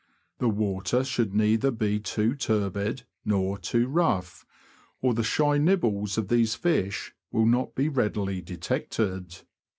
[0.39, 4.47] The water should neither be too turbid nor too rough,
[4.99, 9.41] or the shy nibbles of these fish will not be readily detected.